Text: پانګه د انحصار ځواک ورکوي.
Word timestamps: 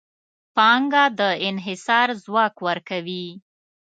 پانګه 0.55 1.03
د 1.19 1.21
انحصار 1.49 2.07
ځواک 2.23 2.55
ورکوي. 2.67 3.25